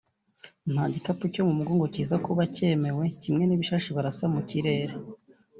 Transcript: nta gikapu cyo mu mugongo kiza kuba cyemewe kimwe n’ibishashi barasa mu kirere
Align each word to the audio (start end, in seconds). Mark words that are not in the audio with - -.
nta 0.73 0.83
gikapu 0.93 1.23
cyo 1.33 1.41
mu 1.47 1.53
mugongo 1.59 1.85
kiza 1.93 2.15
kuba 2.25 2.41
cyemewe 2.55 3.03
kimwe 3.21 3.43
n’ibishashi 3.45 3.89
barasa 3.95 4.25
mu 4.33 4.41
kirere 4.49 4.93